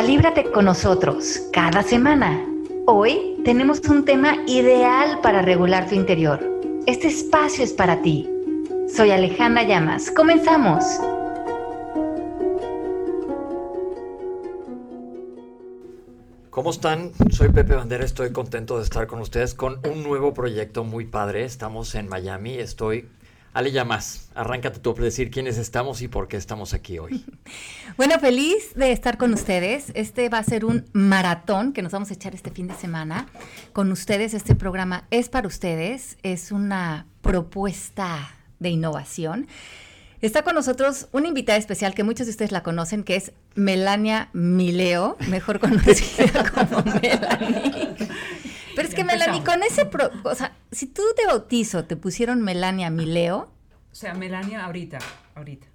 [0.00, 2.42] Calíbrate con nosotros cada semana.
[2.86, 6.40] Hoy tenemos un tema ideal para regular tu interior.
[6.86, 8.26] Este espacio es para ti.
[8.88, 10.10] Soy Alejandra Llamas.
[10.10, 10.82] Comenzamos.
[16.48, 17.12] ¿Cómo están?
[17.30, 21.44] Soy Pepe Bandera, estoy contento de estar con ustedes con un nuevo proyecto muy padre.
[21.44, 23.06] Estamos en Miami, estoy
[23.52, 27.24] Ale Llamas, arráncate tú a decir quiénes estamos y por qué estamos aquí hoy.
[27.96, 29.90] Bueno, feliz de estar con ustedes.
[29.94, 33.26] Este va a ser un maratón que nos vamos a echar este fin de semana
[33.72, 34.32] con ustedes.
[34.32, 39.48] Este programa es para ustedes, es una propuesta de innovación.
[40.22, 44.30] Está con nosotros una invitada especial que muchos de ustedes la conocen, que es Melania
[44.32, 47.96] Mileo, mejor conocida como Melanie.
[48.74, 49.88] Pero es que Melanie, con ese,
[50.24, 53.50] o sea, si tú de bautizo te pusieron Melania Mileo.
[53.90, 54.98] O sea, Melania ahorita,
[55.34, 55.66] ahorita.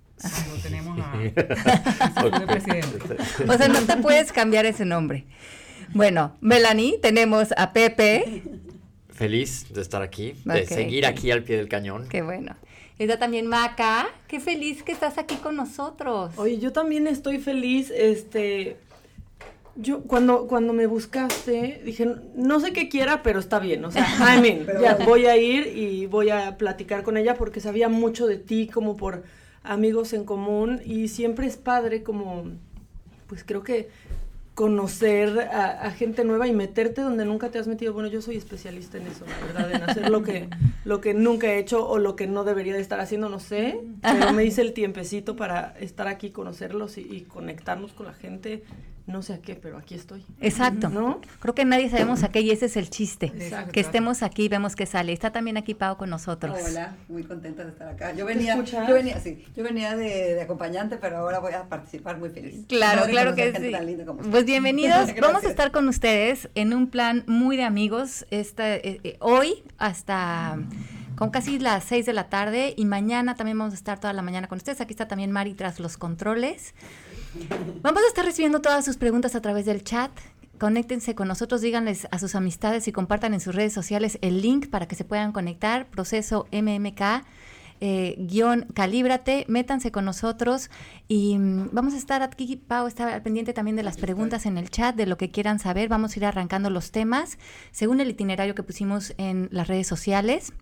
[0.49, 1.11] Lo tenemos a,
[2.47, 3.17] presidente.
[3.47, 5.25] O sea, no te puedes cambiar ese nombre.
[5.93, 8.43] Bueno, Melanie, tenemos a Pepe.
[9.09, 12.07] Feliz de estar aquí, de seguir aquí al pie del cañón.
[12.07, 12.55] Qué bueno.
[12.97, 14.07] Está también Maca.
[14.27, 16.33] Qué feliz que estás aquí con nosotros.
[16.37, 17.91] Oye, yo también estoy feliz.
[17.91, 18.77] Este,
[19.75, 24.05] yo cuando, cuando me buscaste, dije, no sé qué quiera, pero está bien, o sea,
[24.37, 28.25] I mean, ya voy a ir y voy a platicar con ella porque sabía mucho
[28.27, 29.23] de ti como por
[29.63, 32.45] amigos en común y siempre es padre como,
[33.27, 33.89] pues creo que
[34.53, 37.91] conocer a, gente nueva y meterte donde nunca te has metido.
[37.91, 40.47] Bueno, yo soy especialista en eso, la verdad, en hacer lo que,
[40.85, 43.81] lo que nunca he hecho o lo que no debería de estar haciendo, no sé,
[44.01, 48.63] pero me hice el tiempecito para estar aquí, conocerlos y conectarnos con la gente
[49.07, 50.25] no sé a qué, pero aquí estoy.
[50.41, 50.89] Exacto.
[50.89, 51.21] ¿No?
[51.39, 53.31] Creo que nadie sabemos a qué y ese es el chiste.
[53.71, 55.13] Que estemos aquí y vemos que sale.
[55.13, 56.57] Está también aquí Pau con nosotros.
[56.65, 58.13] Hola, muy contenta de estar acá.
[58.13, 62.29] Yo venía, yo venía, sí, yo venía de, acompañante, pero ahora voy a participar muy
[62.29, 62.65] feliz.
[62.67, 63.71] Claro, claro que sí.
[64.31, 65.11] Pues bienvenidos.
[65.21, 68.25] Vamos a estar con ustedes en un plan muy de amigos.
[68.31, 70.57] Esta, eh, eh, hoy hasta
[71.15, 74.21] con casi las 6 de la tarde y mañana también vamos a estar toda la
[74.21, 74.81] mañana con ustedes.
[74.81, 76.73] Aquí está también Mari tras los controles.
[77.81, 80.11] Vamos a estar recibiendo todas sus preguntas a través del chat.
[80.57, 84.69] Conéctense con nosotros, díganles a sus amistades y compartan en sus redes sociales el link
[84.69, 85.87] para que se puedan conectar.
[85.87, 87.25] Proceso MMK.
[87.81, 90.69] Eh, guion Calíbrate, métanse con nosotros
[91.09, 94.57] y mm, vamos a estar aquí, Pau está al pendiente también de las preguntas en
[94.57, 97.37] el chat, de lo que quieran saber, vamos a ir arrancando los temas
[97.71, 100.53] según el itinerario que pusimos en las redes sociales.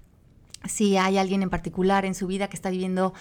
[0.65, 3.13] Si hay alguien en particular en su vida que está viviendo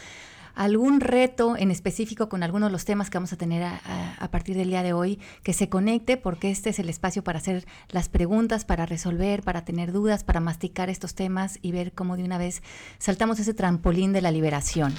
[0.55, 4.57] algún reto en específico con algunos de los temas que vamos a tener a, partir
[4.57, 8.09] del día de hoy, que se conecte porque este es el espacio para hacer las
[8.09, 12.39] preguntas, para resolver, para tener dudas, para masticar estos temas y ver cómo de una
[12.39, 12.63] vez
[12.99, 14.95] saltamos ese trampolín de la liberación.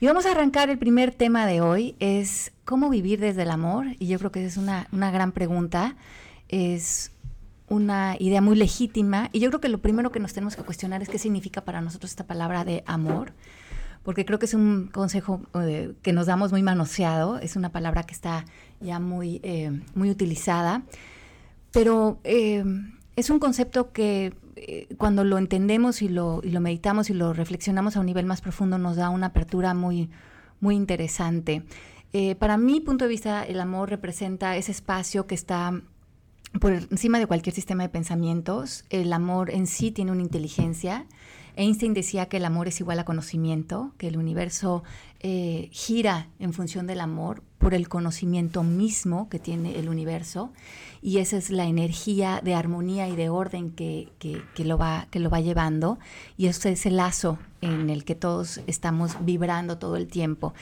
[0.00, 3.86] Y vamos a arrancar el primer tema de hoy, es cómo vivir desde el amor,
[3.98, 5.96] y yo creo que esa es una, una gran pregunta,
[6.48, 7.12] es
[7.68, 11.00] una idea muy legítima, y yo creo que lo primero que nos tenemos que cuestionar
[11.00, 13.32] es qué significa para nosotros esta palabra de amor
[14.06, 18.04] porque creo que es un consejo eh, que nos damos muy manoseado, es una palabra
[18.04, 18.44] que está
[18.80, 20.84] ya muy, eh, muy utilizada,
[21.72, 22.62] pero eh,
[23.16, 24.32] es un concepto que
[24.96, 28.42] cuando lo entendemos y lo, y lo meditamos y lo reflexionamos a un nivel más
[28.42, 30.08] profundo nos da una apertura muy,
[30.60, 31.64] muy interesante.
[32.38, 35.82] para mi punto de vista, el amor representa ese espacio que está
[36.60, 38.84] por encima de cualquier sistema de pensamientos.
[38.88, 41.06] El amor en sí tiene una inteligencia
[41.56, 44.84] Einstein decía que el amor es igual a conocimiento, que el universo
[45.20, 50.52] eh, gira en función del amor por el conocimiento mismo que tiene el universo
[51.02, 54.08] y esa es la energía de armonía y de orden que,
[54.58, 55.98] lo, va, que lo va llevando
[56.36, 60.52] y ese es el lazo en el que todos estamos vibrando todo el tiempo.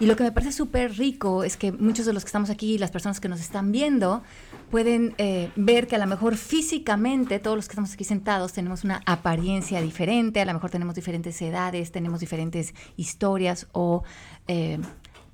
[0.00, 2.78] Y lo que me parece súper rico es que muchos de los que estamos aquí
[2.78, 4.22] las personas que nos están viendo
[4.70, 8.82] pueden eh, ver que a lo mejor físicamente todos los que estamos aquí sentados tenemos
[8.82, 13.89] una apariencia diferente, a lo mejor tenemos diferentes edades, tenemos diferentes historias o
[14.46, 14.78] eh,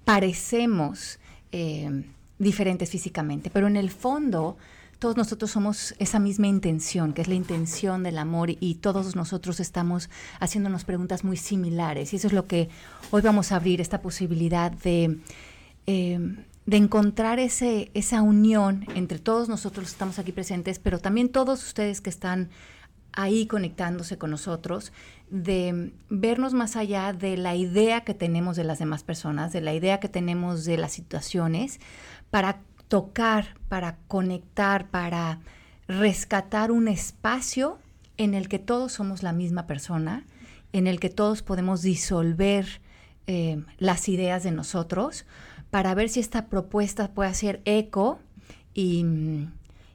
[0.05, 1.19] parecemos
[1.53, 2.05] eh,
[2.39, 4.57] diferentes físicamente, pero en el fondo
[4.98, 9.60] todos nosotros somos esa misma intención, que es la intención del amor, y todos nosotros
[9.60, 10.09] estamos
[10.41, 12.13] haciéndonos preguntas muy similares.
[12.13, 12.71] Y eso es lo que
[13.10, 15.19] hoy vamos a abrir, esta posibilidad de,
[15.86, 16.19] eh,
[16.65, 21.63] de encontrar ese, esa unión entre todos nosotros que estamos aquí presentes, pero también todos
[21.65, 22.48] ustedes que están
[23.16, 24.92] ahí conectándose con nosotros,
[25.30, 29.74] de vernos más allá de la idea que tenemos de las demás personas, de la
[29.74, 31.80] idea que tenemos de las situaciones,
[32.30, 35.41] para tocar, para conectar, para
[35.89, 37.78] rescatar un espacio
[38.16, 40.24] en el que todos somos la misma persona,
[40.72, 42.80] en el que todos podemos disolver
[43.27, 45.24] eh, las ideas de nosotros,
[45.71, 48.21] para ver si esta propuesta puede hacer eco
[48.74, 49.04] y,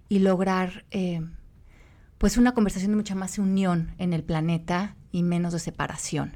[0.09, 1.21] lograr eh,
[2.21, 6.33] pues una conversación de mucha más unión en el planeta y menos de separación.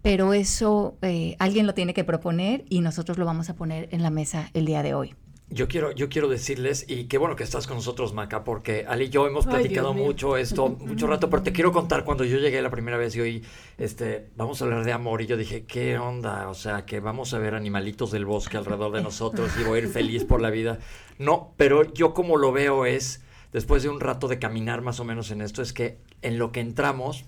[0.00, 4.04] Pero eso eh, alguien lo tiene que proponer y nosotros lo vamos a poner en
[4.04, 5.16] la mesa el día de hoy.
[5.50, 9.06] Yo quiero, yo quiero decirles, y qué bueno que estás con nosotros, Maca, porque Ali
[9.06, 12.62] y yo hemos platicado mucho esto, mucho rato, pero te quiero contar cuando yo llegué
[12.62, 13.44] la primera vez y hoy,
[13.78, 16.48] este, vamos a hablar de amor, y yo dije, ¿qué onda?
[16.48, 19.82] O sea, que vamos a ver animalitos del bosque alrededor de nosotros y voy a
[19.82, 20.78] ir feliz por la vida.
[21.18, 25.04] No, pero yo como lo veo es, después de un rato de caminar más o
[25.04, 27.24] menos en esto, es que en lo que entramos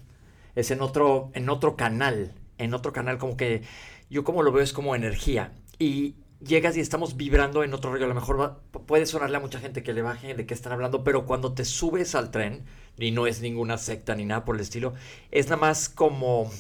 [0.55, 3.63] es en otro, en otro canal, en otro canal como que,
[4.11, 5.53] yo como lo veo es como energía.
[5.79, 8.05] Y llegas y estamos vibrando en otro rollo.
[8.05, 11.05] A lo mejor puede sonarle a mucha gente que le baje de qué están hablando,
[11.05, 12.65] pero cuando te subes al tren,
[12.99, 14.95] y no es ninguna secta ni nada por el estilo,
[15.31, 16.51] es nada más como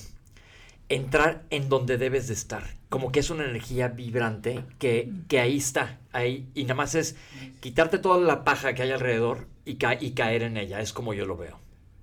[0.88, 2.64] entrar en donde debes de estar.
[2.88, 7.16] Como que es una energía vibrante que, que ahí está, ahí, y nada más es
[7.60, 11.26] quitarte toda la paja que hay alrededor y, y caer en ella, es como yo
[11.26, 11.58] lo veo.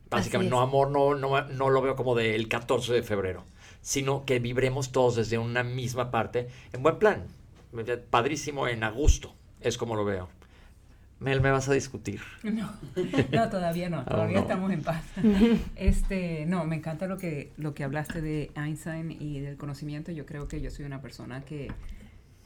[0.10, 3.44] Básicamente, no amor, no, no, no lo veo como del 14 de febrero,
[3.82, 7.26] sino que vibremos todos desde una misma parte en buen plan
[8.10, 10.30] padrísimo en a gusto, es como lo veo.
[11.26, 12.22] Mel, ¿me vas a discutir?
[12.44, 12.72] No,
[13.32, 15.04] no todavía no, todavía estamos en paz.
[15.76, 20.12] Este, no, me encanta lo que, lo que hablaste de Einstein y del conocimiento.
[20.12, 21.72] Yo creo que yo soy una persona que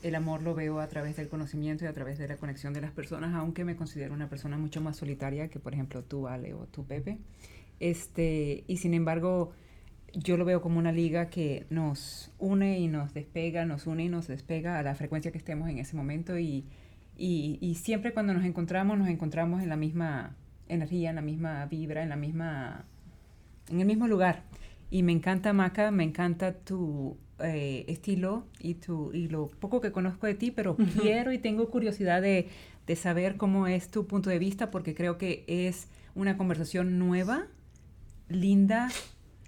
[0.01, 2.79] el amor lo veo a través del conocimiento y a través de la conexión de
[2.79, 6.53] las personas, aunque me considero una persona mucho más solitaria que, por ejemplo, tú, Ale,
[6.53, 7.17] o tú, Pepe.
[7.81, 9.51] Este, y sin embargo,
[10.13, 14.09] yo lo veo como una liga que nos une y nos despega, nos une y
[14.09, 16.63] nos despega a la frecuencia que estemos en ese momento y,
[17.19, 20.35] y, siempre cuando nos encontramos nos encontramos en la misma
[20.67, 22.85] energía, en la misma vibra, en la misma,
[23.69, 24.43] en el mismo lugar.
[24.91, 29.91] Y me encanta Maca, me encanta tu eh, estilo y, tu, y lo poco que
[29.91, 32.47] conozco de ti, pero quiero y tengo curiosidad de,
[32.87, 37.47] de saber cómo es tu punto de vista porque creo que es una conversación nueva,
[38.29, 38.89] linda,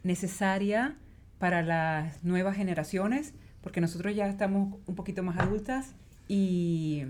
[0.03, 0.95] necesaria
[1.39, 5.95] para las nuevas generaciones, porque nosotros ya estamos un poquito más adultas
[6.27, 7.05] y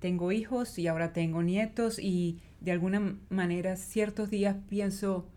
[0.00, 5.28] tengo hijos y ahora tengo nietos y de alguna manera ciertos días pienso,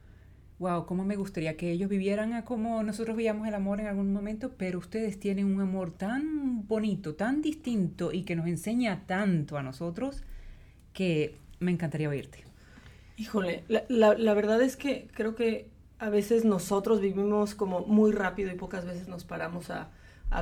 [0.60, 4.12] wow, cómo me gustaría que ellos vivieran a como nosotros veíamos el amor en algún
[4.12, 9.58] momento, pero ustedes tienen un amor tan bonito, tan distinto y que nos enseña tanto
[9.58, 10.24] a nosotros
[10.94, 12.44] que me encantaría oírte.
[13.18, 13.86] Híjole, la,
[14.18, 15.70] la verdad es que creo que
[16.04, 19.90] a veces nosotros vivimos como muy rápido y pocas veces nos paramos a,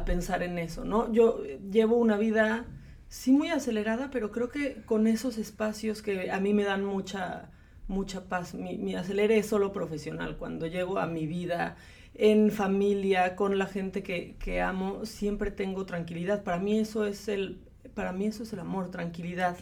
[0.06, 1.12] pensar en eso, ¿no?
[1.12, 2.66] Yo llevo una vida,
[3.12, 7.52] sí muy acelerada, pero creo que con esos espacios que a mí me dan mucha,
[7.90, 8.54] mucha paz.
[8.54, 10.38] Mi, mi acelere es solo profesional.
[10.38, 11.76] Cuando llego a mi vida
[12.16, 16.44] en familia, con la gente que, que, amo, siempre tengo tranquilidad.
[16.44, 17.60] Para mí eso es el,
[17.96, 19.58] para mí eso es el amor, tranquilidad.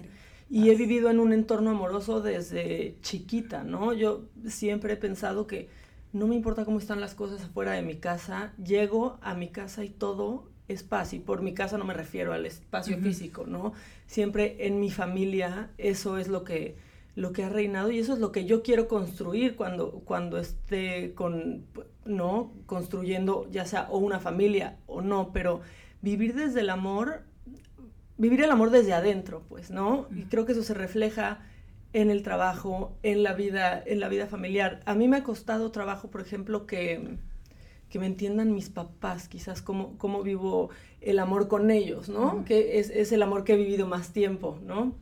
[0.47, 3.93] Y he vivido en un entorno amoroso desde chiquita, ¿no?
[3.93, 5.69] Yo siempre he pensado que
[6.13, 9.83] no me importa cómo están las cosas afuera de mi casa, llego a mi casa
[9.83, 11.13] y todo es paz.
[11.13, 13.73] Y por mi casa no me refiero al espacio físico, ¿no?
[14.05, 16.77] Siempre en mi familia eso es lo que,
[17.15, 21.13] lo que ha reinado y eso es lo que yo quiero construir cuando, cuando esté
[21.15, 21.65] con,
[22.05, 22.53] ¿no?
[22.65, 25.61] Construyendo ya sea o una familia o no, pero
[26.01, 27.23] vivir desde el amor,
[28.17, 30.07] vivir el amor desde adentro, pues, ¿no?
[30.15, 31.39] Y creo que eso se refleja
[31.93, 34.81] en el trabajo, en la vida, en la vida familiar.
[34.85, 37.17] A mí me ha costado trabajo, por ejemplo, que,
[37.89, 40.69] que me entiendan mis papás, quizás cómo, cómo vivo
[41.01, 42.45] el amor con ellos, ¿no?
[42.45, 44.95] Que es, es, el amor que he vivido más tiempo, ¿no?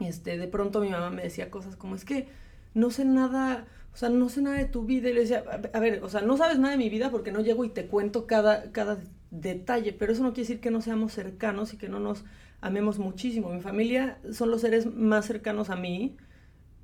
[0.00, 2.28] Este, de pronto mi mamá me decía cosas como, es que
[2.74, 5.08] no sé nada, o sea, no sé nada de tu vida.
[5.08, 7.40] Y le decía, a ver, o sea, no sabes nada de mi vida porque no
[7.40, 8.98] llego y te cuento cada, cada
[9.30, 12.24] detalle, pero eso no quiere decir que no seamos cercanos y que no nos
[12.60, 13.48] amemos muchísimo.
[13.48, 16.16] Mi familia son los seres más cercanos a mí,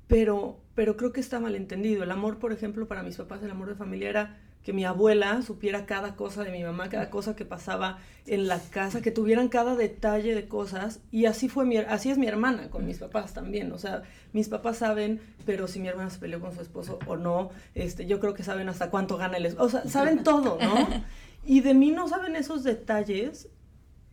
[0.07, 2.03] pero, pero creo que está malentendido.
[2.03, 5.41] El amor, por ejemplo, para mis papás, el amor de familia era que mi abuela
[5.41, 9.49] supiera cada cosa de mi mamá, cada cosa que pasaba en la casa, que tuvieran
[9.49, 11.01] cada detalle de cosas.
[11.11, 13.71] Y así fue mi, así es mi hermana con mis papás también.
[13.73, 17.17] O sea, mis papás saben, pero si mi hermana se peleó con su esposo o
[17.17, 19.65] no, este, yo creo que saben hasta cuánto gana el esposo.
[19.65, 20.87] O sea, saben todo, ¿no?
[21.45, 23.49] Y de mí no saben esos detalles,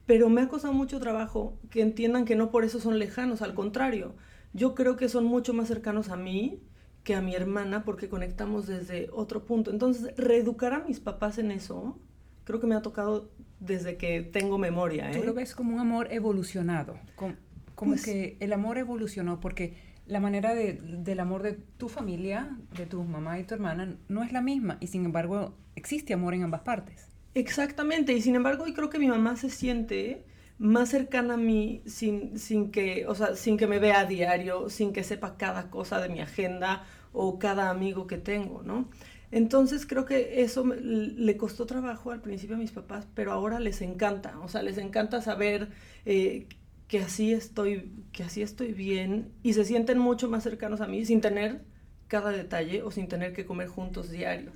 [0.05, 3.55] pero me ha costado mucho trabajo que entiendan que no por eso son lejanos, al
[3.55, 4.17] contrario
[4.53, 6.61] yo creo que son mucho más cercanos a mí
[7.05, 9.71] que a mi hermana porque conectamos desde otro punto.
[9.71, 11.99] Entonces, reeducar a mis papás en eso,
[12.45, 15.11] creo que me ha tocado desde que tengo memoria.
[15.11, 15.19] ¿eh?
[15.19, 17.37] Tú lo ves como un amor evolucionado, como,
[17.75, 19.75] pues que el amor evolucionó porque
[20.07, 24.23] la manera de, del amor de tu familia, de tu mamá y tu hermana, no
[24.23, 27.07] es la misma y sin embargo existe amor en ambas partes.
[27.35, 30.25] Exactamente, y sin embargo, y creo que mi mamá se siente
[30.61, 34.69] más cercana a mí sin, sin, que, o sea, sin que me vea a diario,
[34.69, 38.91] sin que sepa cada cosa de mi agenda o cada amigo que tengo, ¿no?
[39.31, 43.81] Entonces creo que eso le costó trabajo al principio a mis papás, pero ahora les
[43.81, 45.71] encanta, o sea, les encanta saber
[46.05, 46.47] eh,
[46.89, 51.07] que así estoy, que así estoy bien y se sienten mucho más cercanos a mí
[51.07, 51.63] sin tener
[52.11, 54.51] cada detalle o sin tener que comer juntos diario.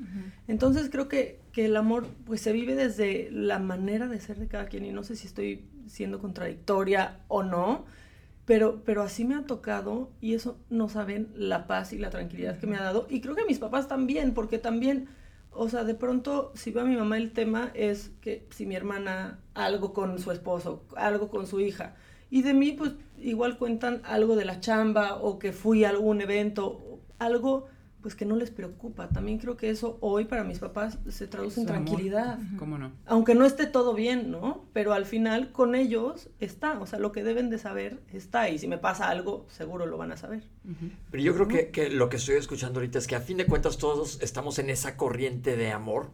[0.48, 4.48] Entonces creo que, que, el amor pues se vive desde la manera de ser de
[4.48, 7.84] cada quien y no sé si estoy siendo contradictoria o no,
[8.44, 12.58] pero, pero así me ha tocado y eso no saben la paz y la tranquilidad
[12.58, 15.06] que me ha dado y creo que mis papás también, porque también,
[15.52, 18.74] o sea, de pronto si veo a mi mamá el tema es que si mi
[18.74, 21.94] hermana algo con su esposo, algo con su hija,
[22.34, 26.20] y de mí, pues igual cuentan algo de la chamba o que fui a algún
[26.20, 27.66] evento, algo
[28.04, 29.08] pues que no les preocupa.
[29.08, 32.38] También creo que eso hoy para mis papás se traduce en tranquilidad.
[32.58, 32.92] ¿Cómo no?
[33.06, 34.66] Aunque no esté todo bien, ¿no?
[34.74, 38.58] Pero al final con ellos está, o sea, lo que deben de saber está y
[38.58, 40.42] si me pasa algo, seguro lo van a saber.
[41.10, 43.46] Pero yo creo que, que, lo que estoy escuchando ahorita es que a fin de
[43.46, 46.10] cuentas todos estamos en esa corriente de amor,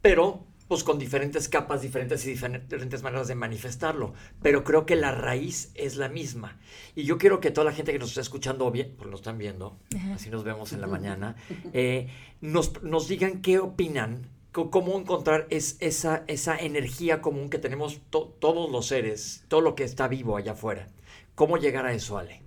[0.00, 4.12] pero pues con diferentes capas, diferentes y diferentes maneras de manifestarlo.
[4.42, 6.58] Pero creo que la raíz es la misma.
[6.94, 9.38] Y yo quiero que toda la gente que nos está escuchando, bien, pues nos están
[9.38, 9.78] viendo,
[10.14, 11.36] así nos vemos en la mañana,
[11.72, 12.08] eh,
[12.40, 18.70] nos, nos, digan qué opinan, cómo encontrar es, esa, esa energía común que tenemos todos
[18.70, 20.88] los seres, todo lo que está vivo allá afuera.
[21.34, 22.42] ¿Cómo llegar a eso, Ale?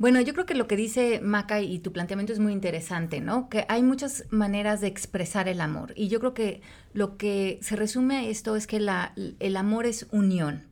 [0.00, 3.50] Bueno, yo creo que lo que dice Maca y tu planteamiento es muy interesante, ¿no?
[3.50, 5.92] Que hay muchas maneras de expresar el amor.
[5.94, 6.62] Y yo creo que
[6.94, 10.64] lo que se resume a esto es que la, el amor es unión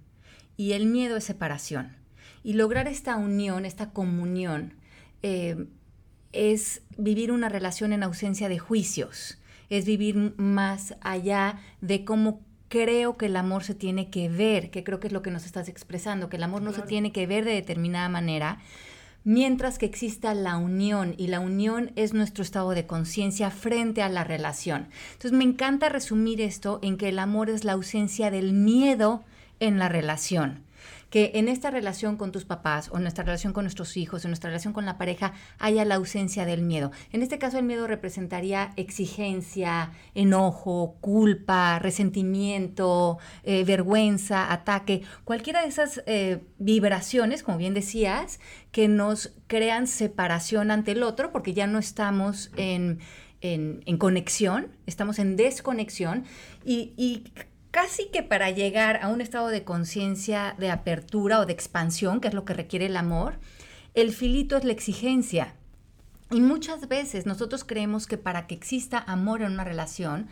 [0.56, 1.94] y el miedo es separación.
[2.42, 4.72] Y lograr esta unión, esta comunión,
[5.22, 5.66] eh,
[6.32, 13.18] es vivir una relación en ausencia de juicios, es vivir más allá de cómo creo
[13.18, 15.68] que el amor se tiene que ver, que creo que es lo que nos estás
[15.68, 18.60] expresando, que el amor no se tiene que ver de determinada manera,
[19.24, 24.08] mientras que exista la unión y la unión es nuestro estado de conciencia frente a
[24.08, 24.88] la relación.
[25.12, 29.24] Entonces me encanta resumir esto en que el amor es la ausencia del miedo
[29.60, 30.67] en la relación
[31.10, 34.30] que en esta relación con tus papás o en nuestra relación con nuestros hijos, en
[34.30, 36.90] nuestra relación con la pareja, haya la ausencia del miedo.
[37.12, 45.68] En este caso el miedo representaría exigencia, enojo, culpa, resentimiento, eh, vergüenza, ataque, cualquiera de
[45.68, 51.66] esas eh, vibraciones, como bien decías, que nos crean separación ante el otro porque ya
[51.66, 53.00] no estamos en...
[53.98, 56.24] conexión, estamos en desconexión
[56.64, 57.22] y
[57.70, 62.28] casi que para llegar a un estado de conciencia de apertura o de expansión, que
[62.28, 63.38] es lo que requiere el amor,
[63.94, 65.54] el filito es la exigencia.
[66.30, 70.28] Y muchas veces nosotros creemos que para que exista amor en una relación,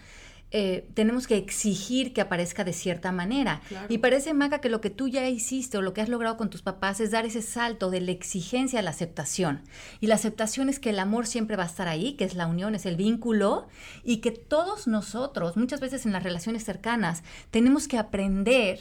[0.59, 3.61] eh, tenemos que exigir que aparezca de cierta manera.
[3.91, 6.49] Y parece, Maca, que lo que tú ya hiciste o lo que has logrado con
[6.49, 9.65] tus papás es dar ese salto de la exigencia a la aceptación.
[10.01, 12.47] Y la aceptación es que el amor siempre va a estar ahí, que es la
[12.47, 13.67] unión, es el vínculo,
[14.03, 18.81] y que todos nosotros, muchas veces en las relaciones cercanas, tenemos que aprender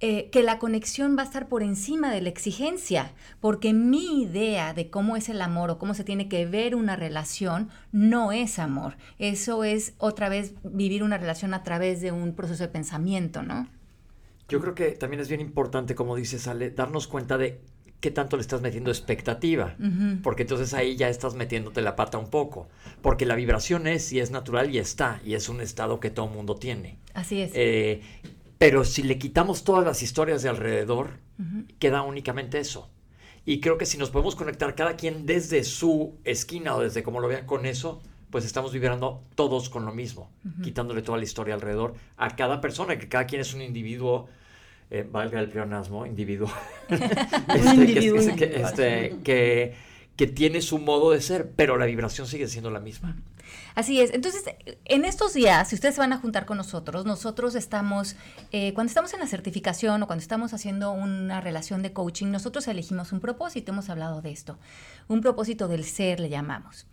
[0.00, 4.74] eh, que la conexión va a estar por encima de la exigencia, porque mi idea
[4.74, 8.58] de cómo es el amor o cómo se tiene que ver una relación no es
[8.58, 8.96] amor.
[9.18, 13.68] Eso es otra vez vivir una relación a través de un proceso de pensamiento, ¿no?
[14.48, 17.60] Yo creo que también es bien importante, como dices, Ale, darnos cuenta de
[18.00, 19.74] qué tanto le estás metiendo expectativa,
[20.22, 22.68] porque entonces ahí ya estás metiéndote la pata un poco,
[23.00, 26.28] porque la vibración es y es natural y está, y es un estado que todo
[26.28, 26.98] mundo tiene.
[27.14, 27.50] Así es.
[27.54, 28.02] Eh,
[28.58, 31.18] pero si le quitamos todas las historias de alrededor,
[31.78, 32.90] queda únicamente eso.
[33.44, 37.20] Y creo que si nos podemos conectar cada quien desde su esquina o desde como
[37.20, 40.30] lo vean con eso, pues estamos vibrando todos con lo mismo,
[40.62, 44.28] quitándole toda la historia alrededor a cada persona, que cada quien es un individuo,
[44.90, 46.50] eh, valga el pleonasmo, individuo,
[46.88, 49.74] este, este, que, que
[50.26, 53.16] tiene su modo de ser, pero la vibración sigue siendo la misma.
[53.74, 54.12] Así es.
[54.12, 54.42] Entonces,
[54.86, 58.16] en estos días, si ustedes se van a juntar con nosotros, nosotros estamos,
[58.50, 62.66] eh, cuando estamos en la certificación o cuando estamos haciendo una relación de coaching, nosotros
[62.68, 64.58] elegimos un propósito, hemos hablado de esto,
[65.08, 66.86] un propósito del ser le llamamos.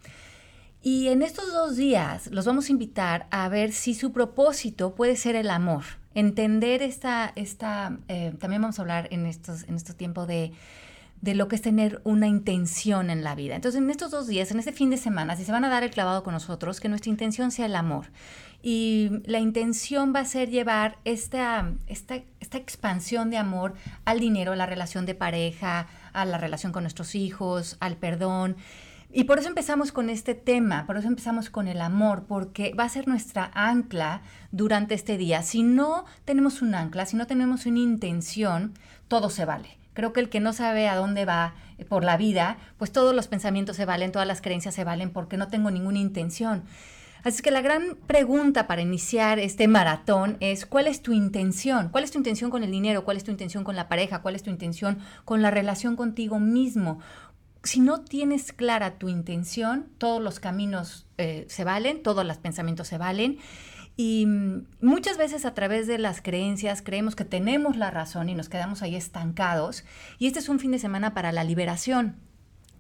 [0.82, 5.16] Y en estos dos días los vamos a invitar a ver si su propósito puede
[5.16, 9.96] ser el amor, entender esta, esta eh, también vamos a hablar en estos, en estos
[9.96, 10.52] tiempos de
[11.24, 13.56] de lo que es tener una intención en la vida.
[13.56, 15.82] Entonces, en estos dos días, en este fin de semana, si se van a dar
[15.82, 18.08] el clavado con nosotros, que nuestra intención sea el amor.
[18.62, 24.52] Y la intención va a ser llevar esta, esta, esta expansión de amor al dinero,
[24.52, 28.58] a la relación de pareja, a la relación con nuestros hijos, al perdón
[29.16, 32.86] y por eso empezamos con este tema, por eso empezamos con el amor, porque va
[32.86, 35.44] a ser nuestra ancla durante este día.
[35.44, 38.74] Si no tenemos un ancla, si no tenemos una intención,
[39.08, 39.83] todo se vale.
[39.94, 43.16] Creo que el que no sabe a dónde va eh, por la vida, pues todos
[43.16, 46.64] los pensamientos se valen, todas las creencias se valen porque no tengo ninguna intención.
[47.24, 51.88] Así que la gran pregunta para iniciar este maratón es, ¿cuál es tu intención?
[51.90, 53.06] ¿Cuál es tu intención con el dinero?
[53.06, 54.22] ¿Cuál es tu intención con la pareja?
[54.22, 57.00] ¿Cuál es tu intención con la relación contigo mismo?
[57.64, 62.88] si no tienes clara tu intención, todos los caminos eh, se valen, todos los pensamientos
[62.88, 63.40] se valen.
[63.96, 68.36] Y mm, muchas veces a través de las creencias creemos que tenemos la razón y
[68.36, 69.84] nos quedamos ahí estancados.
[70.20, 72.16] Y este es un fin de semana para la liberación.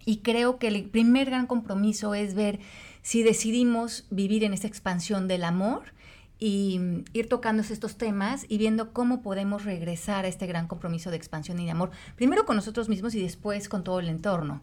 [0.05, 2.59] Y creo que el primer gran compromiso es ver
[3.01, 5.93] si decidimos vivir en esa expansión del amor
[6.39, 11.09] y mm, ir tocando estos temas y viendo cómo podemos regresar a este gran compromiso
[11.11, 14.61] de expansión y de amor, primero con nosotros mismos y después con todo el entorno.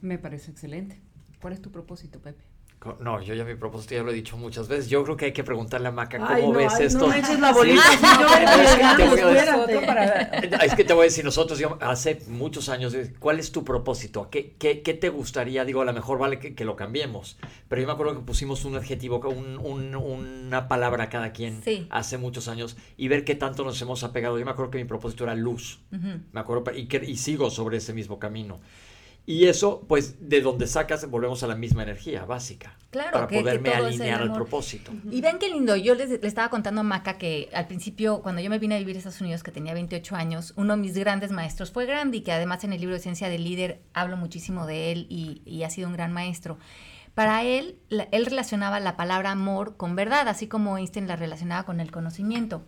[0.00, 1.00] Me parece excelente.
[1.40, 2.44] ¿Cuál es tu propósito, Pepe?
[3.00, 4.88] No, yo ya mi propósito ya lo he dicho muchas veces.
[4.88, 7.00] Yo creo que hay que preguntarle a Maca cómo ves esto.
[7.00, 7.82] No me eches la bolita.
[10.64, 14.28] es que te voy a decir, nosotros hace muchos años, ¿cuál es tu propósito?
[14.30, 15.64] ¿Qué, qué, qué te gustaría?
[15.64, 17.36] Digo, a lo mejor vale que, que, lo cambiemos.
[17.68, 21.62] Pero yo me acuerdo que pusimos un adjetivo, un, un, una palabra a cada quien
[21.90, 24.38] hace muchos años y ver qué tanto nos hemos apegado.
[24.38, 25.80] Yo me acuerdo que mi propósito era luz.
[25.90, 28.60] Me acuerdo y, que, y sigo sobre ese mismo camino.
[29.28, 32.78] Y eso, pues, de donde sacas, volvemos a la misma energía básica.
[32.88, 34.90] Claro, para poderme alinear al propósito.
[35.10, 35.76] Y ven qué lindo.
[35.76, 38.96] Yo les, estaba contando a Maca que al principio, cuando yo me vine a vivir
[38.96, 42.32] a Estados Unidos, que tenía 28 años, uno de mis grandes maestros fue Gandhi, que
[42.32, 45.68] además en el libro de Ciencia del Líder hablo muchísimo de él y, y ha
[45.68, 46.56] sido un gran maestro.
[47.12, 51.80] Para él, él relacionaba la palabra amor con verdad, así como Einstein la relacionaba con
[51.80, 52.62] el conocimiento.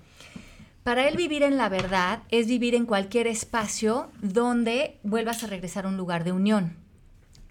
[0.83, 5.85] Para él vivir en la verdad es vivir en cualquier espacio donde vuelvas a regresar
[5.85, 6.77] a un lugar de unión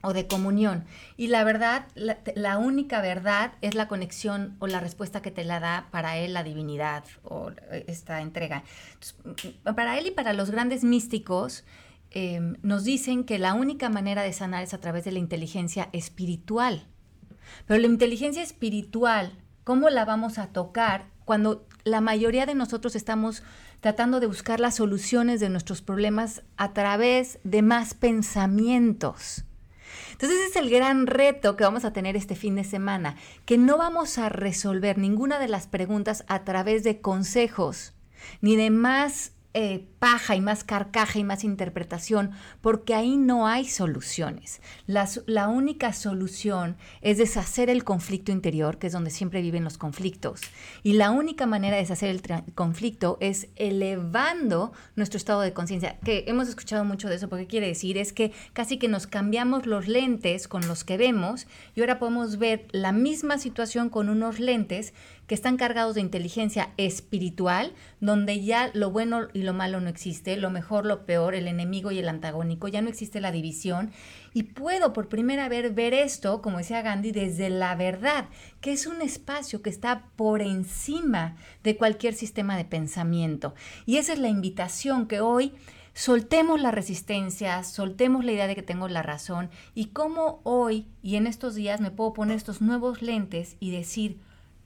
[0.01, 0.85] o de comunión.
[1.17, 5.59] Y la verdad, la, única verdad es la conexión o la respuesta que te la
[5.59, 7.51] da para él la divinidad o
[7.87, 8.63] esta entrega.
[9.75, 11.65] para él y para los grandes místicos,
[12.11, 15.89] em, nos dicen que la única manera de sanar es a través de la inteligencia
[15.91, 16.87] espiritual.
[17.67, 23.43] Pero la inteligencia espiritual, ¿cómo la vamos a tocar cuando la mayoría de nosotros estamos
[23.81, 29.45] tratando de buscar las soluciones de nuestros problemas a través de más pensamientos.
[30.11, 33.57] Entonces ese es el gran reto que vamos a tener este fin de semana, que
[33.57, 37.93] no vamos a resolver ninguna de las preguntas a través de consejos,
[38.41, 43.65] ni de más eh, paja y más carcaja y más interpretación, porque ahí no hay
[43.65, 44.61] soluciones.
[44.87, 50.39] La, única solución es deshacer el conflicto interior, que es donde siempre viven los conflictos.
[50.81, 56.23] Y la única manera de deshacer el conflicto es elevando nuestro estado de conciencia, que
[56.27, 59.89] hemos escuchado mucho de eso, porque quiere decir es que casi que nos cambiamos los
[59.89, 64.93] lentes con los que vemos y ahora podemos ver la misma situación con unos lentes
[65.29, 70.35] que están cargados de inteligencia espiritual, donde ya lo bueno y lo malo no existe,
[70.37, 73.91] lo mejor, lo peor, el enemigo y el antagónico, ya no existe la división.
[74.33, 78.25] Y puedo por primera vez ver esto, como decía Gandhi, desde la verdad,
[78.59, 83.53] que es un espacio que está por encima de cualquier sistema de pensamiento.
[83.85, 85.53] Y esa es la invitación que hoy
[85.93, 91.17] soltemos la resistencia, soltemos la idea de que tengo la razón y cómo hoy y
[91.17, 94.17] en estos días me puedo poner estos nuevos lentes y decir,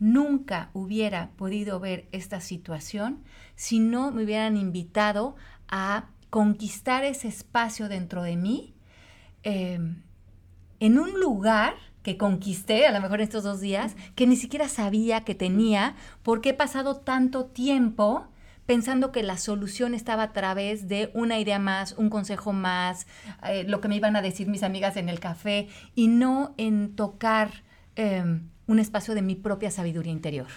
[0.04, 3.24] nunca hubiera podido ver esta situación
[3.56, 5.38] si no me hubieran invitado
[5.70, 8.74] a conquistar ese espacio dentro de mí
[9.44, 10.04] em,
[10.82, 14.68] en un lugar que conquisté, a lo mejor en estos dos días, que ni siquiera
[14.68, 18.28] sabía que tenía, porque he pasado tanto tiempo
[18.66, 23.08] pensando que la solución estaba a través de una idea más, un consejo más,
[23.48, 26.94] eh, lo que me iban a decir mis amigas en el café, y no en
[26.94, 27.64] tocar
[27.96, 30.48] em, un espacio de mi propia sabiduría interior.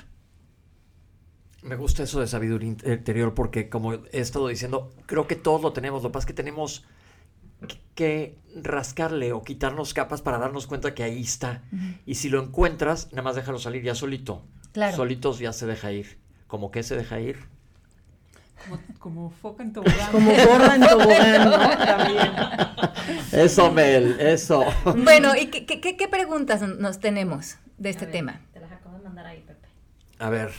[1.63, 5.73] Me gusta eso de sabiduría interior porque, como he estado diciendo, creo que todos lo
[5.73, 6.03] tenemos.
[6.03, 6.85] Lo que pasa es que tenemos
[7.95, 11.65] que rascarle o quitarnos capas para darnos cuenta que ahí está.
[12.05, 14.45] Y si lo encuentras, nada más déjalo salir ya solito.
[14.73, 14.97] Claro.
[14.97, 16.19] Solitos ya se deja ir.
[16.47, 17.56] ¿Cómo que se deja ir?
[18.99, 20.13] Como, foca en tobogán.
[20.13, 21.59] Como gorda en tobogán, ¿no?
[21.87, 22.33] También.
[23.33, 24.65] Eso, Mel, eso.
[24.97, 27.59] Bueno, ¿y qué, qué, qué preguntas nos tenemos?
[27.79, 28.41] de este tema.
[28.53, 29.69] Te las acabo de mandar ahí, Pepe.
[30.19, 30.51] A ver,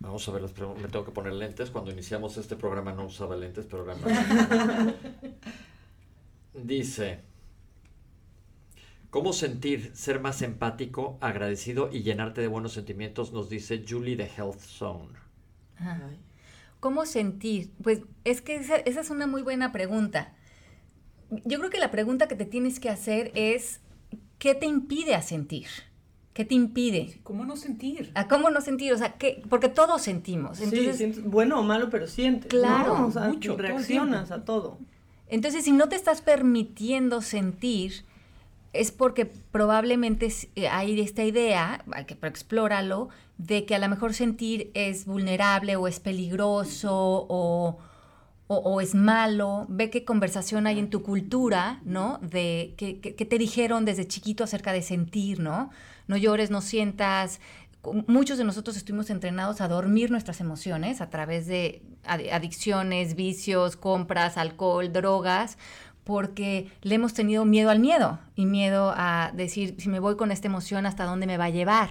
[0.00, 0.82] vamos a ver las preguntas.
[0.82, 1.70] Me tengo que poner lentes.
[1.70, 3.86] Cuando iniciamos este programa no usaba lentes, pero
[6.54, 7.20] Dice,
[9.10, 13.32] ¿cómo sentir, ser más empático, agradecido y llenarte de buenos sentimientos?
[13.32, 15.18] Nos dice Julie de Health Zone.
[16.84, 17.70] ¿Cómo sentir?
[17.82, 20.34] Pues es que esa, esa es una muy buena pregunta
[21.44, 23.80] yo creo que la pregunta que te tienes que hacer es,
[24.38, 25.66] ¿qué te impide a sentir?
[26.32, 27.20] ¿Qué te impide?
[27.22, 28.10] ¿Cómo no sentir?
[28.14, 28.92] ¿A cómo no sentir?
[28.92, 29.42] O sea, ¿qué?
[29.48, 30.60] porque todos sentimos.
[30.60, 32.50] Entonces, sí, bueno o malo, pero sientes.
[32.50, 33.06] Claro.
[33.06, 34.78] O sea, mucho, reaccionas a todo.
[35.28, 38.04] Entonces, si no te estás permitiendo sentir,
[38.74, 43.08] es porque probablemente eh, hay esta idea, que explóralo,
[43.38, 47.78] de que a lo mejor sentir es vulnerable o es peligroso o,
[48.80, 49.66] es malo.
[49.68, 52.18] Ve qué conversación hay en tu cultura, ¿no?
[52.22, 55.70] De qué te dijeron desde chiquito acerca de sentir, ¿no?
[56.06, 57.40] no llores, no sientas.
[58.06, 64.38] Muchos de nosotros estuvimos entrenados a dormir nuestras emociones a través de adicciones, vicios, compras,
[64.38, 65.58] alcohol, drogas,
[66.04, 70.30] porque le hemos tenido miedo al miedo y miedo a decir, si me voy con
[70.30, 71.90] esta emoción, ¿hasta dónde me va a llevar?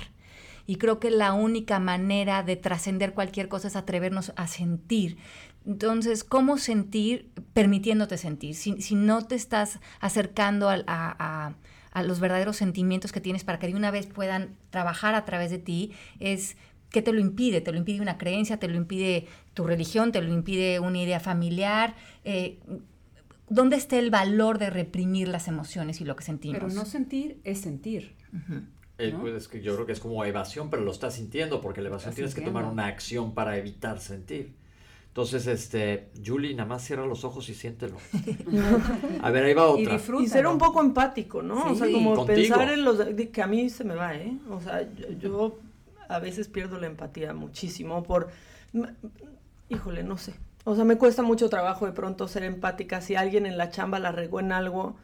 [0.65, 5.17] Y creo que la única manera de trascender cualquier cosa es atrevernos a sentir.
[5.65, 8.55] Entonces, ¿cómo sentir permitiéndote sentir?
[8.55, 11.55] Si, no te estás acercando a
[11.93, 15.51] a los verdaderos sentimientos que tienes para que de una vez puedan trabajar a través
[15.51, 16.57] de ti, es
[16.89, 17.61] ¿qué te lo impide?
[17.61, 21.19] Te lo impide una creencia, te lo impide tu religión, te lo impide una idea
[21.19, 21.95] familiar.
[22.25, 22.59] Eh,
[23.49, 26.59] ¿Dónde está el valor de reprimir las emociones y lo que sentimos?
[26.61, 28.15] Pero no sentir es sentir.
[28.97, 31.89] Eh, pues, que yo creo que es como evasión, pero lo estás sintiendo, porque la
[31.89, 34.53] evasión tienes que tomar una acción para evitar sentir.
[35.13, 37.97] Entonces, este, Julie, nada más cierra los ojos y siéntelo.
[39.21, 40.01] A ver, ahí va otra.
[40.19, 41.71] Y, ser un poco empático, ¿no?
[41.71, 42.99] o sea, como pensar en los...
[43.31, 44.35] que a mí se me va, ¿eh?
[44.49, 45.59] O sea, yo,
[46.07, 48.29] a veces pierdo la empatía muchísimo por...
[49.69, 50.33] Híjole, no sé.
[50.63, 53.01] O sea, me cuesta mucho trabajo de pronto ser empática.
[53.01, 54.95] Si alguien en la chamba la regó en algo,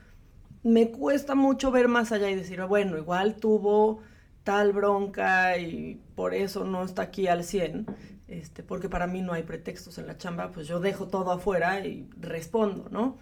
[0.64, 4.02] me cuesta mucho ver más allá y decir, bueno, igual tuvo
[4.44, 7.86] tal bronca y por eso no está aquí al 100
[8.30, 11.86] este, porque para mí no hay pretextos en la chamba, pues yo dejo todo afuera
[11.86, 13.18] y respondo, ¿no?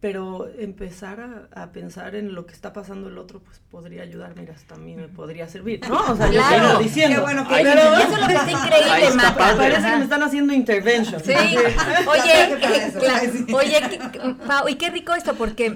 [0.00, 4.54] Pero empezar a, pensar en lo que está pasando el otro, pues podría ayudar, mira,
[4.54, 6.00] hasta a mí me podría servir, ¿no?
[6.12, 7.16] O sea, yo estoy diciendo.
[7.16, 9.56] Qué bueno que pero, eso es lo que está increíble, Marta.
[9.56, 11.22] Parece que me están haciendo intervention.
[11.22, 11.32] Sí,
[12.06, 14.00] oye, oye,
[14.46, 15.74] Pau, y qué rico esto, porque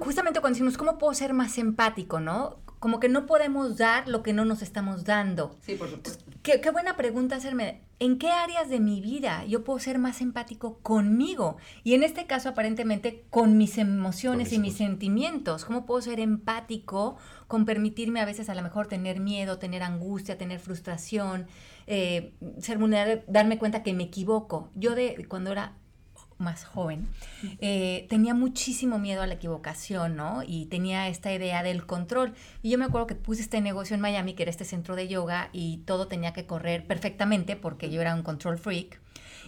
[0.00, 2.58] justamente cuando decimos, ¿cómo puedo ser más empático, no?
[2.80, 5.56] Como que no podemos dar lo que no nos estamos dando.
[5.60, 6.24] Sí, por supuesto.
[6.42, 10.20] Qué, qué buena pregunta hacerme ¿en qué áreas de mi vida yo puedo ser más
[10.22, 11.58] empático conmigo?
[11.84, 15.64] Y en este caso, aparentemente, con mis emociones y mis sentimientos.
[15.64, 20.38] ¿Cómo puedo ser empático con permitirme a veces a lo mejor tener miedo, tener angustia,
[20.38, 21.46] tener frustración,
[21.86, 24.70] eh, ser vulnerable, darme cuenta que me equivoco?
[24.74, 25.76] Yo de cuando era
[26.40, 27.08] más joven,
[27.60, 30.42] eh, tenía muchísimo miedo a la equivocación, ¿no?
[30.46, 32.34] Y tenía esta idea del control.
[32.62, 35.08] Y yo me acuerdo que puse este negocio en Miami, que era este centro de
[35.08, 39.00] yoga, y todo tenía que correr perfectamente porque yo era un control freak.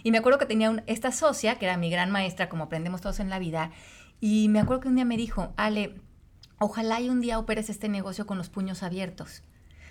[0.03, 3.19] Y me acuerdo que tenía esta socia, que era mi gran maestra, como aprendemos todos
[3.19, 3.71] en la vida,
[4.19, 5.95] y me acuerdo que un día me dijo, Ale,
[6.59, 9.43] ojalá y un día operes este negocio con los puños abiertos.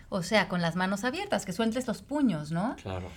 [0.09, 2.77] O sea, con las manos abiertas, que sueltes los puños, ¿no?
[2.83, 3.09] Claro.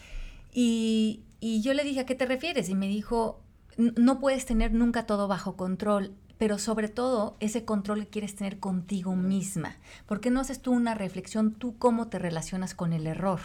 [0.54, 2.70] Y, y yo le dije, ¿a qué te refieres?
[2.70, 3.45] Y me dijo,
[3.78, 8.60] no puedes tener nunca todo bajo control, pero sobre todo ese control que quieres tener
[8.60, 9.78] contigo misma.
[10.06, 13.40] ¿Por qué no haces tú una reflexión, tú cómo te relacionas con el error?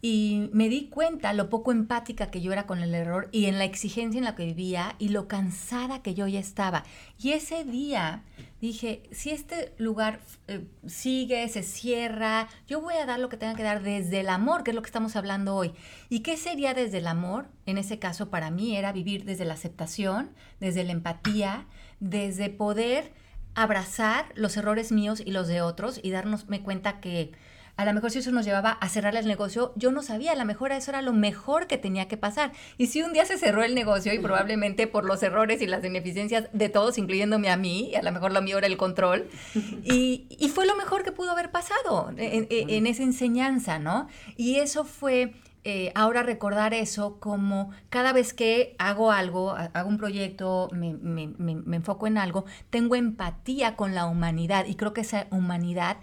[0.00, 3.58] Y me di cuenta lo poco empática que yo era con el error y en
[3.58, 6.84] la exigencia en la que vivía y lo cansada que yo ya estaba.
[7.18, 8.22] Y ese día
[8.60, 13.56] dije, si este lugar eh, sigue, se cierra, yo voy a dar lo que tenga
[13.56, 15.72] que dar desde el amor, que es lo que estamos hablando hoy.
[16.08, 17.48] ¿Y qué sería desde el amor?
[17.66, 20.30] En ese caso para mí era vivir desde la aceptación,
[20.60, 21.66] desde la empatía,
[21.98, 23.12] desde poder
[23.56, 27.32] abrazar los errores míos y los de otros y darnos cuenta que
[27.78, 30.34] a lo mejor si eso nos llevaba a cerrar el negocio, yo no sabía, a
[30.34, 32.50] lo mejor eso era lo mejor que tenía que pasar.
[32.76, 35.84] Y si un día se cerró el negocio y probablemente por los errores y las
[35.84, 39.28] ineficiencias de todos, incluyéndome a mí, y a lo mejor lo mío era el control,
[39.84, 44.08] y, fue lo mejor que pudo haber pasado en, esa enseñanza, ¿no?
[44.36, 45.34] Y eso fue...
[45.64, 51.76] Eh, ahora recordar eso como cada vez que hago algo, hago un proyecto, me, me,
[51.76, 55.98] enfoco en algo, tengo empatía con la humanidad y creo que esa humanidad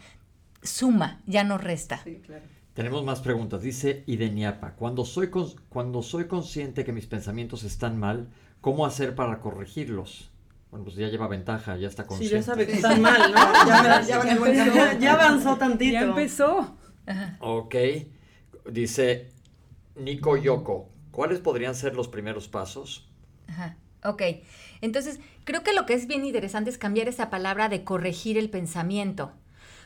[0.66, 2.04] suma, ya no resta.
[2.74, 3.62] Tenemos más preguntas.
[3.62, 5.30] Dice Ideniapa, cuando soy,
[5.70, 8.28] cuando soy consciente que mis pensamientos están mal,
[8.60, 10.30] ¿cómo hacer para corregirlos?
[10.72, 12.36] Bueno, pues ya lleva ventaja, ya está consciente.
[12.36, 15.00] Sí, ya sabe que están mal, ¿no?
[15.00, 15.94] ya, avanzó tantito.
[15.94, 16.76] Ya empezó.
[17.40, 17.76] Ok.
[18.70, 19.32] Dice
[19.96, 23.08] Nico Yoko, ¿cuáles podrían ser los primeros pasos?
[23.48, 23.78] Ajá.
[24.04, 24.22] Ok.
[24.82, 28.50] Entonces, creo que lo que es bien interesante es cambiar esa palabra de corregir el
[28.50, 29.32] pensamiento.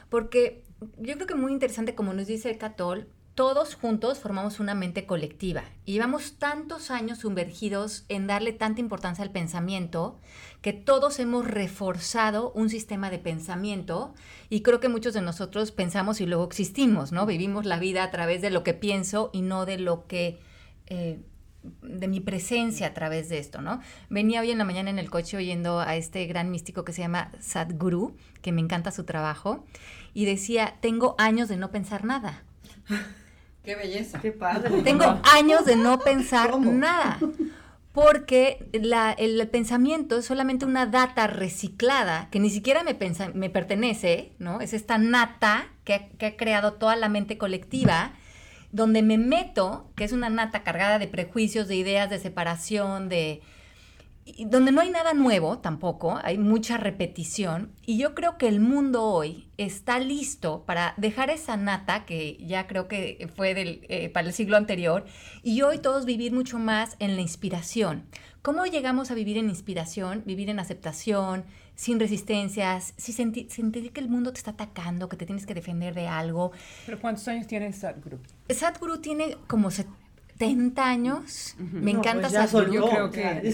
[0.10, 0.64] Porque
[0.98, 5.64] yo creo que muy interesante, como nos dice Catol, todos juntos formamos una mente colectiva
[5.86, 10.20] y llevamos tantos años sumergidos en darle tanta importancia al pensamiento
[10.62, 14.14] que todos hemos reforzado un sistema de pensamiento
[14.50, 17.26] y creo que muchos de nosotros pensamos y luego existimos, ¿no?
[17.26, 20.42] Vivimos la vida a través de lo que pienso y no de lo que...
[20.88, 21.20] Eh,
[21.82, 23.82] de mi presencia a través de esto, ¿no?
[24.10, 27.02] Venía hoy en la mañana en el coche oyendo a este gran místico que se
[27.02, 29.66] llama Sadhguru, que me encanta su trabajo,
[30.14, 32.44] y decía, tengo años de no pensar nada.
[33.64, 34.20] Qué belleza.
[34.20, 34.82] Qué padre.
[34.84, 37.20] Tengo años de no pensar nada.
[37.92, 42.98] Porque el pensamiento es solamente una data reciclada que ni siquiera me,
[43.34, 44.62] me pertenece, ¿no?
[44.62, 48.14] Es esta nata que, que ha creado toda la mente colectiva
[48.72, 53.42] donde me meto, que es una nata cargada de prejuicios, de ideas, de separación, de,
[54.46, 57.72] donde no hay nada nuevo tampoco, hay mucha repetición.
[57.86, 62.68] Y yo creo que el mundo hoy está listo para dejar esa nata, que ya
[62.68, 65.06] creo que fue del, eh, para el siglo anterior,
[65.44, 68.06] y hoy todos vivir mucho más en la inspiración.
[68.42, 71.44] ¿Cómo llegamos a vivir en inspiración, vivir en aceptación,
[71.76, 75.54] sin resistencias, sin sentir, sentir que el mundo te está atacando, que te tienes que
[75.54, 76.52] defender de algo?
[76.86, 78.20] ¿Pero cuántos años tiene Sadhguru?
[78.50, 79.99] Sadhguru tiene como 70
[80.78, 81.56] años.
[81.58, 82.90] Me encanta pues Sadhguru.
[82.90, 83.54] creo que...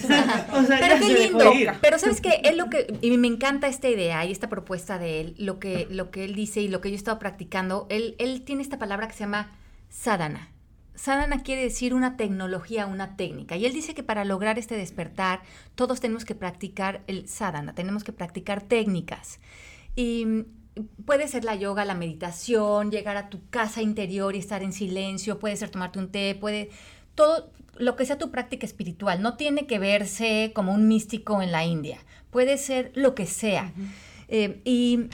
[0.80, 1.52] pero qué lindo.
[1.80, 5.20] Pero sabes que él lo que y me encanta esta idea y esta propuesta de
[5.20, 8.14] él, lo que lo que él dice y lo que yo he estado practicando, él
[8.18, 9.50] él tiene esta palabra que se llama
[9.88, 10.50] sadhana.
[10.94, 13.56] Sadhana quiere decir una tecnología, una técnica.
[13.56, 15.42] Y él dice que para lograr este despertar,
[15.74, 19.40] todos tenemos que practicar el sadhana, tenemos que practicar técnicas.
[19.94, 20.46] Y
[21.04, 25.38] puede ser la yoga, la meditación, llegar a tu casa interior y estar en silencio,
[25.38, 26.70] puede ser tomarte un té, puede
[27.14, 31.52] todo lo que sea tu práctica espiritual, no tiene que verse como un místico en
[31.52, 31.98] la India,
[32.30, 33.72] puede ser lo que sea.
[34.28, 35.08] Eh, y,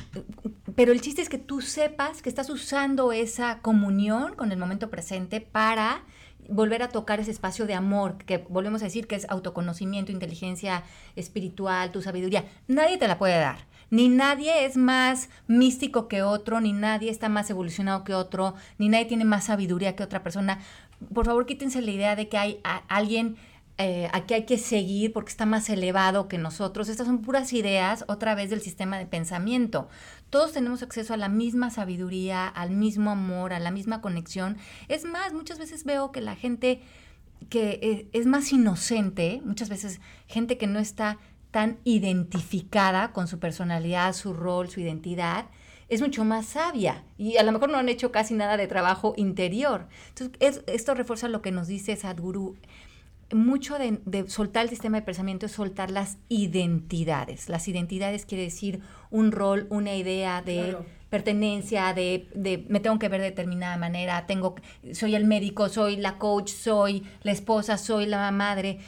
[0.74, 4.90] pero el chiste es que tú sepas que estás usando esa comunión con el momento
[4.90, 6.02] presente para
[6.52, 10.84] volver a tocar ese espacio de amor, que volvemos a decir que es autoconocimiento, inteligencia
[11.16, 12.44] espiritual, tu sabiduría.
[12.68, 17.28] Nadie te la puede dar ni nadie es más místico que otro, ni nadie está
[17.28, 20.60] más evolucionado que otro, ni nadie tiene más sabiduría que otra persona.
[21.12, 23.36] Por favor, quítense la idea de que hay alguien
[23.78, 26.88] eh, a que hay que seguir porque está más elevado que nosotros.
[26.88, 29.88] Estas son puras ideas otra vez del sistema de pensamiento.
[30.30, 34.58] Todos tenemos acceso a la misma sabiduría, al mismo amor, a la misma conexión.
[34.88, 36.82] Es más, muchas veces veo que la gente
[37.48, 41.18] que eh, es más inocente, muchas veces gente que no está
[41.50, 45.46] tan identificada con su personalidad, su rol, su identidad,
[45.88, 49.12] es mucho más sabia y a lo mejor no han hecho casi nada de trabajo
[49.16, 49.88] interior.
[50.08, 52.56] Entonces, esto refuerza lo que nos dice Sadhguru.
[53.32, 57.48] Mucho de, soltar el sistema de pensamiento es soltar las identidades.
[57.48, 60.76] Las identidades quiere decir un rol, una idea de
[61.08, 64.54] pertenencia, de, de, me tengo que ver de determinada manera, tengo,
[64.92, 68.80] soy el médico, soy la coach, soy la esposa, soy la madre.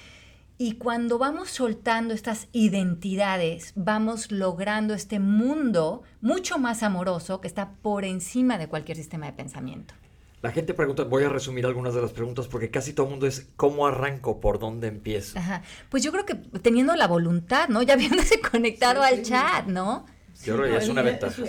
[0.57, 7.73] Y cuando vamos soltando estas identidades, vamos logrando este mundo mucho más amoroso que está
[7.83, 9.95] por encima de cualquier sistema de pensamiento.
[10.45, 13.27] La gente pregunta, voy a resumir algunas de las preguntas porque casi todo el mundo
[13.27, 14.43] es ¿cómo arranco?
[14.43, 15.39] ¿Por dónde empiezo?
[15.89, 17.81] Pues yo creo que teniendo la voluntad, ¿no?
[17.87, 20.05] Ya habiéndose conectado al chat, ¿no?
[20.45, 21.43] Yo creo que es una ventaja.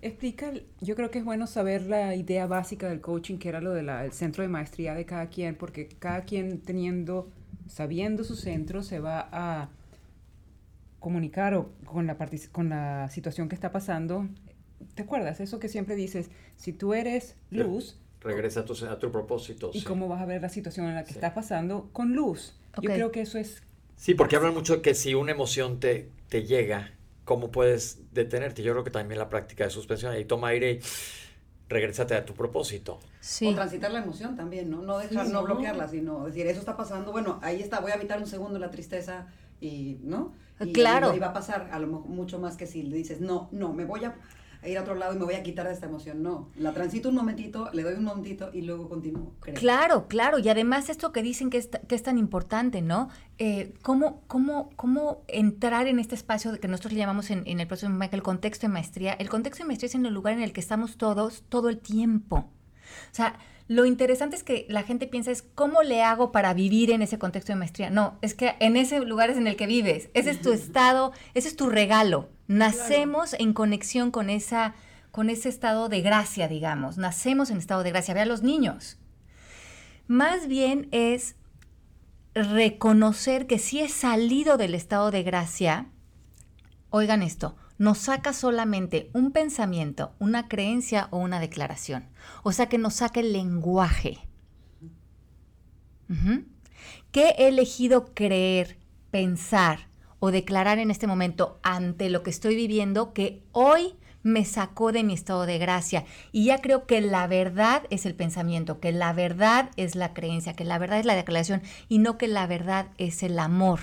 [0.00, 3.72] Explica, yo creo que es bueno saber la idea básica del coaching, que era lo
[3.72, 7.32] del centro de maestría de cada quien, porque cada quien teniendo
[7.66, 9.70] sabiendo su centro, se va a
[11.00, 12.16] comunicar con, la
[12.52, 14.28] con la situación que está pasando.
[14.94, 15.40] ¿Te acuerdas?
[15.40, 17.98] Eso que siempre dices, si tú eres luz...
[18.24, 19.70] Regresa a tu, a tu propósito.
[19.74, 22.54] Y cómo vas a ver la situación en la que estás pasando con luz.
[22.80, 23.62] Yo creo que eso es...
[23.96, 26.92] Sí, porque hablan mucho de que si una emoción te, te llega,
[27.24, 28.62] ¿cómo puedes detenerte?
[28.62, 30.80] Yo creo que también la práctica de suspensión, ahí toma aire y
[31.68, 32.98] regresate a tu propósito.
[33.20, 33.46] Sí.
[33.48, 34.82] O transitar la emoción también, ¿no?
[34.82, 38.18] No dejar, no bloquearla, sino decir, eso está pasando, bueno, ahí está, voy a evitar
[38.18, 39.26] un segundo la tristeza
[39.60, 40.32] y, ¿no?
[40.60, 41.14] Y, claro.
[41.14, 43.84] Y va a pasar a lo mucho más que si le dices, no, no, me
[43.84, 44.14] voy a
[44.68, 46.22] ir a otro lado y me voy a quitar de esta emoción.
[46.22, 49.32] No, la transito un momentito, le doy un momentito y luego continúo.
[49.54, 50.38] Claro, claro.
[50.38, 53.08] Y además esto que dicen que es, que es tan importante, ¿no?
[53.38, 57.66] Eh, ¿cómo, cómo, ¿Cómo entrar en este espacio que nosotros le llamamos en, en el
[57.66, 59.12] proceso el contexto de maestría?
[59.14, 61.78] El contexto de maestría es en el lugar en el que estamos todos todo el
[61.78, 62.36] tiempo.
[62.36, 66.90] O sea, lo interesante es que la gente piensa es cómo le hago para vivir
[66.90, 67.88] en ese contexto de maestría.
[67.88, 70.10] No, es que en ese lugar es en el que vives.
[70.12, 72.28] Ese es tu estado, ese es tu regalo.
[72.46, 74.74] Nacemos en conexión con esa
[75.14, 76.98] con ese estado de gracia, digamos.
[76.98, 78.14] Nacemos en estado de gracia.
[78.14, 78.98] Ve a los niños.
[80.08, 81.36] Más bien es
[82.34, 85.86] reconocer que si he salido del estado de gracia,
[86.90, 92.08] oigan esto, nos saca solamente un pensamiento, una creencia o una declaración.
[92.42, 94.18] O sea que nos saca el lenguaje.
[97.12, 98.78] ¿Qué he elegido creer,
[99.12, 99.93] pensar
[100.24, 105.04] o declarar en este momento ante lo que estoy viviendo que hoy me sacó de
[105.04, 106.06] mi estado de gracia.
[106.32, 110.54] Y ya creo que la verdad es el pensamiento, que la verdad es la creencia,
[110.54, 111.60] que la verdad es la declaración
[111.90, 113.80] y no que la verdad es el amor.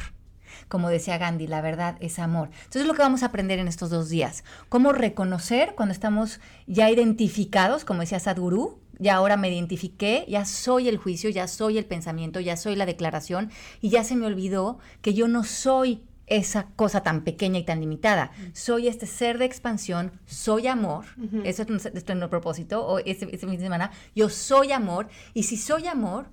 [0.68, 2.50] Como decía Gandhi, la verdad es amor.
[2.52, 4.44] Entonces es lo que vamos a aprender en estos dos días.
[4.68, 10.90] Cómo reconocer cuando estamos ya identificados, como decía Sadhguru, ya ahora me identifiqué, ya soy
[10.90, 14.80] el juicio, ya soy el pensamiento, ya soy la declaración y ya se me olvidó
[15.04, 18.32] que yo no soy esa cosa tan pequeña y tan limitada.
[18.54, 21.06] Soy este ser de expansión, soy amor,
[21.44, 25.88] eso es nuestro propósito, o ese fin de semana, yo soy amor, y si soy
[25.88, 26.30] amor,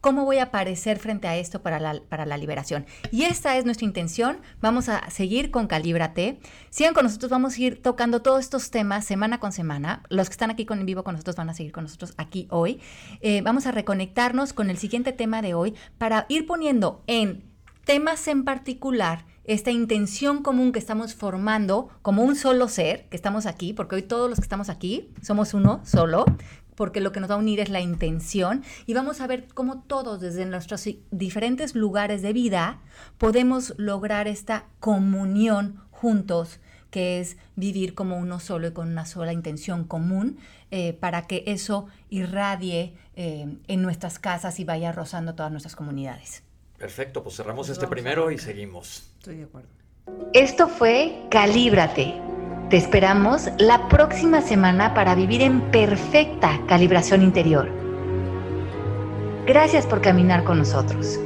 [0.00, 2.86] ¿cómo voy a aparecer frente a esto para la, para la liberación?
[3.12, 7.60] Y esta es nuestra intención, vamos a seguir con Calíbrate, sigan con nosotros, vamos a
[7.60, 11.04] ir tocando todos estos temas semana con semana, los que están aquí con, en vivo
[11.04, 12.80] con nosotros van a seguir con nosotros aquí hoy,
[13.20, 17.44] eh, vamos a reconectarnos con el siguiente tema de hoy para ir poniendo en
[17.86, 23.46] temas en particular, esta intención común que estamos formando como un solo ser, que estamos
[23.46, 26.24] aquí, porque hoy todos los que estamos aquí somos uno solo,
[26.74, 29.82] porque lo que nos va a unir es la intención y vamos a ver cómo
[29.82, 32.80] todos desde nuestros diferentes lugares de vida
[33.18, 39.32] podemos lograr esta comunión juntos que es vivir como uno solo y con una sola
[39.32, 40.38] intención común
[40.70, 46.45] eh, para que eso irradie eh, en nuestras casas y vaya rozando todas nuestras comunidades.
[46.78, 49.10] Perfecto, pues cerramos este primero y seguimos.
[49.18, 49.68] Estoy de acuerdo.
[50.32, 52.14] Esto fue Calíbrate.
[52.70, 57.70] Te esperamos la próxima semana para vivir en perfecta calibración interior.
[59.46, 61.20] Gracias por caminar con nosotros.